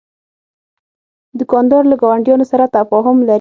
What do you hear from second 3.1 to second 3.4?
لري.